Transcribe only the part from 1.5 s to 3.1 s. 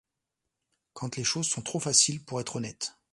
trop faciles pour être honnêtes.